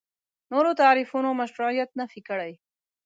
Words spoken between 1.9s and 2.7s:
نفي کړي.